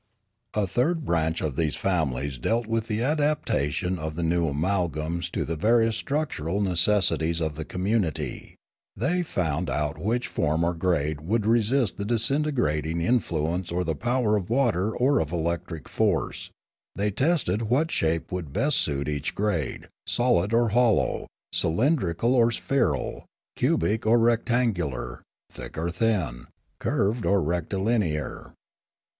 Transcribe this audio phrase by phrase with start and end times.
[0.55, 5.45] A third branch of these families dealt with the adaptation of the new amalgams to
[5.45, 8.55] the various struc tural necessities of the community;
[8.97, 14.35] they found out which form or grade would resist the disintegrating influence or the power
[14.35, 16.49] of water or of electric force;
[16.95, 23.27] they tested what shape would best suit each grade, solid or hollow, cylindrical or spheral,
[23.55, 25.21] cubic or rec tangular,
[25.51, 26.41] thin or thick,
[26.79, 28.55] curved or rectilinear.